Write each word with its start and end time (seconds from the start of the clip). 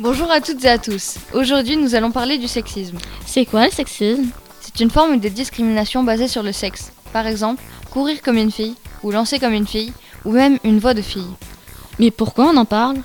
Bonjour 0.00 0.30
à 0.30 0.40
toutes 0.40 0.64
et 0.64 0.68
à 0.68 0.78
tous. 0.78 1.16
Aujourd'hui, 1.34 1.76
nous 1.76 1.96
allons 1.96 2.12
parler 2.12 2.38
du 2.38 2.46
sexisme. 2.46 2.98
C'est 3.26 3.44
quoi 3.44 3.64
le 3.64 3.72
sexisme? 3.72 4.28
C'est 4.60 4.78
une 4.78 4.92
forme 4.92 5.18
de 5.18 5.28
discrimination 5.28 6.04
basée 6.04 6.28
sur 6.28 6.44
le 6.44 6.52
sexe. 6.52 6.92
Par 7.12 7.26
exemple, 7.26 7.60
courir 7.90 8.22
comme 8.22 8.36
une 8.36 8.52
fille, 8.52 8.76
ou 9.02 9.10
lancer 9.10 9.40
comme 9.40 9.54
une 9.54 9.66
fille, 9.66 9.92
ou 10.24 10.30
même 10.30 10.60
une 10.62 10.78
voix 10.78 10.94
de 10.94 11.02
fille. 11.02 11.26
Mais 11.98 12.12
pourquoi 12.12 12.44
on 12.46 12.56
en 12.56 12.64
parle? 12.64 12.98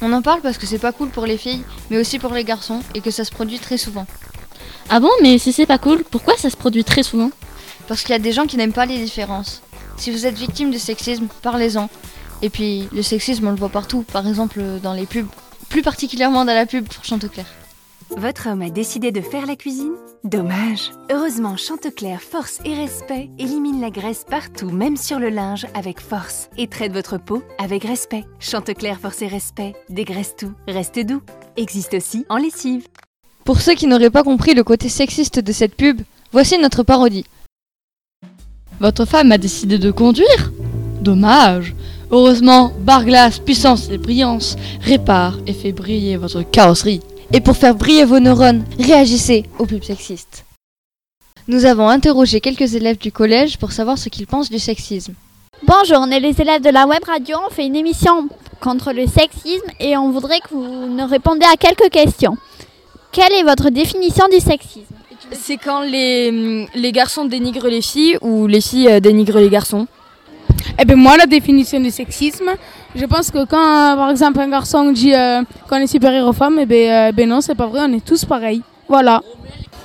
On 0.00 0.14
en 0.14 0.22
parle 0.22 0.40
parce 0.40 0.56
que 0.56 0.64
c'est 0.64 0.78
pas 0.78 0.92
cool 0.92 1.10
pour 1.10 1.26
les 1.26 1.36
filles, 1.36 1.62
mais 1.90 1.98
aussi 1.98 2.18
pour 2.18 2.32
les 2.32 2.44
garçons, 2.44 2.80
et 2.94 3.02
que 3.02 3.10
ça 3.10 3.26
se 3.26 3.30
produit 3.30 3.58
très 3.58 3.76
souvent. 3.76 4.06
Ah 4.88 5.00
bon, 5.00 5.10
mais 5.20 5.36
si 5.36 5.52
c'est 5.52 5.66
pas 5.66 5.76
cool, 5.76 6.04
pourquoi 6.10 6.38
ça 6.38 6.48
se 6.48 6.56
produit 6.56 6.84
très 6.84 7.02
souvent? 7.02 7.32
Parce 7.86 8.00
qu'il 8.00 8.12
y 8.12 8.16
a 8.16 8.18
des 8.18 8.32
gens 8.32 8.46
qui 8.46 8.56
n'aiment 8.56 8.72
pas 8.72 8.86
les 8.86 8.96
différences. 8.96 9.60
Si 9.98 10.10
vous 10.10 10.24
êtes 10.24 10.38
victime 10.38 10.70
de 10.70 10.78
sexisme, 10.78 11.26
parlez-en. 11.42 11.90
Et 12.40 12.48
puis, 12.48 12.88
le 12.92 13.02
sexisme, 13.02 13.46
on 13.46 13.50
le 13.50 13.58
voit 13.58 13.68
partout, 13.68 14.06
par 14.10 14.26
exemple 14.26 14.62
dans 14.82 14.94
les 14.94 15.04
pubs, 15.04 15.28
plus 15.74 15.82
particulièrement 15.82 16.44
dans 16.44 16.54
la 16.54 16.66
pub 16.66 16.86
pour 16.86 17.04
Chanteclair. 17.04 17.46
Votre 18.16 18.48
homme 18.48 18.62
a 18.62 18.70
décidé 18.70 19.10
de 19.10 19.20
faire 19.20 19.44
la 19.44 19.56
cuisine? 19.56 19.94
Dommage. 20.22 20.92
Heureusement, 21.10 21.56
Chanteclair 21.56 22.20
Force 22.20 22.60
et 22.64 22.76
Respect 22.76 23.28
élimine 23.40 23.80
la 23.80 23.90
graisse 23.90 24.24
partout, 24.24 24.70
même 24.70 24.96
sur 24.96 25.18
le 25.18 25.30
linge, 25.30 25.66
avec 25.74 26.00
force. 26.00 26.48
Et 26.56 26.68
traite 26.68 26.92
votre 26.92 27.18
peau 27.18 27.42
avec 27.58 27.82
respect. 27.82 28.24
Chanteclair 28.38 29.00
Force 29.00 29.20
et 29.22 29.26
Respect 29.26 29.74
dégraisse 29.88 30.36
tout, 30.38 30.52
reste 30.68 31.00
doux. 31.00 31.22
Existe 31.56 31.94
aussi 31.94 32.24
en 32.28 32.36
lessive. 32.36 32.86
Pour 33.44 33.60
ceux 33.60 33.74
qui 33.74 33.88
n'auraient 33.88 34.10
pas 34.10 34.22
compris 34.22 34.54
le 34.54 34.62
côté 34.62 34.88
sexiste 34.88 35.40
de 35.40 35.52
cette 35.52 35.74
pub, 35.74 36.02
voici 36.30 36.56
notre 36.56 36.84
parodie. 36.84 37.24
Votre 38.78 39.06
femme 39.06 39.32
a 39.32 39.38
décidé 39.38 39.78
de 39.78 39.90
conduire? 39.90 40.52
Dommage. 41.00 41.74
Heureusement, 42.10 42.72
Barglass, 42.80 43.38
puissance 43.38 43.88
et 43.90 43.98
brillance 43.98 44.56
répare 44.80 45.38
et 45.46 45.52
fait 45.52 45.72
briller 45.72 46.16
votre 46.16 46.42
carrosserie. 46.42 47.00
Et 47.32 47.40
pour 47.40 47.56
faire 47.56 47.74
briller 47.74 48.04
vos 48.04 48.20
neurones, 48.20 48.64
réagissez 48.78 49.44
aux 49.58 49.66
pubs 49.66 49.82
sexistes. 49.82 50.44
Nous 51.48 51.64
avons 51.64 51.88
interrogé 51.88 52.40
quelques 52.40 52.74
élèves 52.74 52.98
du 52.98 53.12
collège 53.12 53.58
pour 53.58 53.72
savoir 53.72 53.98
ce 53.98 54.08
qu'ils 54.08 54.26
pensent 54.26 54.50
du 54.50 54.58
sexisme. 54.58 55.14
Bonjour, 55.66 55.98
on 56.00 56.10
est 56.10 56.20
les 56.20 56.40
élèves 56.40 56.62
de 56.62 56.70
la 56.70 56.86
web 56.86 57.02
radio. 57.04 57.36
On 57.46 57.50
fait 57.50 57.66
une 57.66 57.76
émission 57.76 58.28
contre 58.60 58.92
le 58.92 59.06
sexisme 59.06 59.66
et 59.80 59.96
on 59.96 60.10
voudrait 60.10 60.40
que 60.40 60.50
vous 60.50 60.86
nous 60.86 61.06
répondiez 61.06 61.46
à 61.52 61.56
quelques 61.56 61.90
questions. 61.90 62.36
Quelle 63.12 63.32
est 63.32 63.42
votre 63.42 63.70
définition 63.70 64.26
du 64.28 64.40
sexisme? 64.40 64.94
C'est 65.32 65.56
quand 65.56 65.80
les, 65.80 66.66
les 66.74 66.92
garçons 66.92 67.24
dénigrent 67.24 67.68
les 67.68 67.82
filles 67.82 68.18
ou 68.20 68.46
les 68.46 68.60
filles 68.60 68.88
euh, 68.88 69.00
dénigrent 69.00 69.38
les 69.38 69.48
garçons? 69.48 69.86
Eh 70.78 70.84
bien, 70.84 70.96
moi, 70.96 71.16
la 71.16 71.26
définition 71.26 71.78
du 71.80 71.90
sexisme, 71.90 72.50
je 72.96 73.04
pense 73.06 73.30
que 73.30 73.44
quand, 73.44 73.96
par 73.96 74.10
exemple, 74.10 74.40
un 74.40 74.48
garçon 74.48 74.90
dit 74.90 75.14
euh, 75.14 75.42
qu'on 75.68 75.76
est 75.76 75.86
supérieur 75.86 76.26
aux 76.26 76.32
femmes, 76.32 76.58
eh 76.60 76.66
bien, 76.66 77.08
euh, 77.08 77.12
ben 77.12 77.28
non, 77.28 77.40
c'est 77.40 77.54
pas 77.54 77.66
vrai, 77.66 77.80
on 77.84 77.92
est 77.92 78.04
tous 78.04 78.24
pareils. 78.24 78.62
Voilà. 78.88 79.22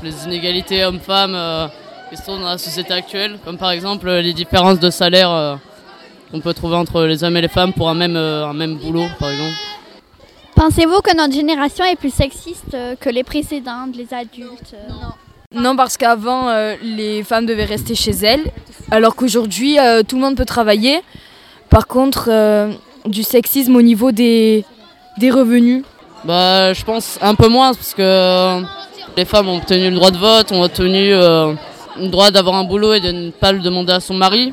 Les 0.03 0.25
inégalités 0.25 0.83
hommes-femmes 0.83 1.35
euh, 1.35 1.67
qui 2.09 2.17
sont 2.17 2.39
dans 2.39 2.47
la 2.49 2.57
société 2.57 2.91
actuelle, 2.93 3.37
comme 3.45 3.57
par 3.57 3.71
exemple 3.71 4.07
euh, 4.07 4.21
les 4.21 4.33
différences 4.33 4.79
de 4.79 4.89
salaire 4.89 5.29
euh, 5.29 5.55
qu'on 6.31 6.39
peut 6.39 6.53
trouver 6.55 6.75
entre 6.75 7.03
les 7.03 7.23
hommes 7.23 7.37
et 7.37 7.41
les 7.41 7.47
femmes 7.49 7.73
pour 7.73 7.87
un 7.89 7.93
même, 7.95 8.15
euh, 8.15 8.47
un 8.47 8.53
même 8.53 8.77
boulot, 8.77 9.05
par 9.19 9.29
exemple. 9.29 9.55
Pensez-vous 10.55 11.01
que 11.01 11.15
notre 11.15 11.33
génération 11.33 11.85
est 11.85 11.95
plus 11.97 12.13
sexiste 12.13 12.75
que 12.99 13.09
les 13.09 13.23
précédentes, 13.23 13.95
les 13.95 14.11
adultes 14.13 14.73
euh? 14.73 14.91
Non, 15.55 15.75
parce 15.75 15.97
qu'avant, 15.97 16.47
euh, 16.49 16.75
les 16.83 17.23
femmes 17.23 17.47
devaient 17.47 17.65
rester 17.65 17.95
chez 17.95 18.11
elles, 18.11 18.51
alors 18.91 19.15
qu'aujourd'hui, 19.15 19.79
euh, 19.79 20.03
tout 20.03 20.15
le 20.15 20.21
monde 20.21 20.35
peut 20.35 20.45
travailler. 20.45 21.01
Par 21.69 21.87
contre, 21.87 22.29
euh, 22.31 22.71
du 23.05 23.23
sexisme 23.23 23.75
au 23.75 23.81
niveau 23.81 24.11
des, 24.11 24.65
des 25.17 25.29
revenus. 25.31 25.83
Bah, 26.25 26.73
je 26.73 26.83
pense 26.83 27.17
un 27.21 27.35
peu 27.35 27.47
moins, 27.47 27.73
parce 27.73 27.93
que 27.93 28.01
euh, 28.01 28.61
les 29.15 29.25
femmes 29.25 29.47
ont 29.47 29.57
obtenu 29.57 29.89
le 29.89 29.95
droit 29.95 30.11
de 30.11 30.17
vote, 30.17 30.51
ont 30.51 30.63
obtenu 30.63 31.13
euh, 31.13 31.53
le 31.97 32.07
droit 32.09 32.31
d'avoir 32.31 32.55
un 32.55 32.63
boulot 32.63 32.93
et 32.93 32.99
de 32.99 33.11
ne 33.11 33.29
pas 33.31 33.51
le 33.51 33.59
demander 33.59 33.93
à 33.93 33.99
son 33.99 34.15
mari. 34.15 34.51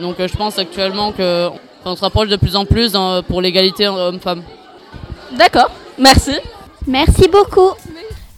Donc 0.00 0.16
je 0.18 0.36
pense 0.36 0.58
actuellement 0.58 1.12
que 1.12 1.46
enfin, 1.48 1.92
on 1.92 1.96
se 1.96 2.00
rapproche 2.00 2.28
de 2.28 2.36
plus 2.36 2.56
en 2.56 2.64
plus 2.64 2.92
dans- 2.92 3.22
pour 3.22 3.40
l'égalité 3.42 3.86
homme-femme. 3.86 4.42
D'accord, 5.36 5.70
merci. 5.98 6.32
Merci 6.86 7.28
beaucoup. 7.28 7.70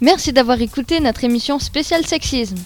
Merci 0.00 0.32
d'avoir 0.32 0.60
écouté 0.60 1.00
notre 1.00 1.24
émission 1.24 1.58
spéciale 1.58 2.04
sexisme. 2.06 2.56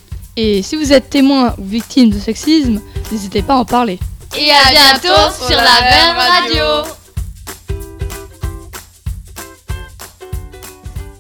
Et 0.43 0.63
si 0.63 0.75
vous 0.75 0.91
êtes 0.91 1.11
témoin 1.11 1.55
ou 1.59 1.65
victime 1.67 2.09
de 2.09 2.19
sexisme, 2.19 2.81
n'hésitez 3.13 3.43
pas 3.43 3.53
à 3.53 3.57
en 3.57 3.67
parler. 3.67 3.99
Et 4.39 4.51
à 4.51 4.71
bientôt 4.71 5.31
sur 5.47 5.55
la 5.55 5.65
Web 5.83 6.17
Radio. 6.17 6.60